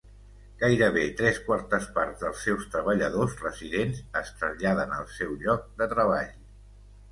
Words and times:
Gairebé 0.61 1.03
tres 1.19 1.41
quartes 1.49 1.85
parts 1.97 2.23
dels 2.23 2.41
seus 2.47 2.65
treballadors 2.77 3.37
residents 3.45 4.01
es 4.23 4.33
traslladen 4.41 4.99
al 4.99 5.07
seu 5.21 5.39
lloc 5.47 5.71
de 5.85 5.93
treball. 5.95 6.37